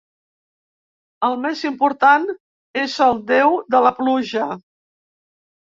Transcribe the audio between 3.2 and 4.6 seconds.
déu de la pluja.